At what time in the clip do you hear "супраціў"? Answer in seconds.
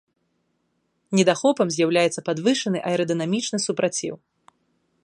3.69-4.15